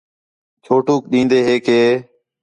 [0.63, 1.79] چھوٹوک ݙین٘دے ہے کہ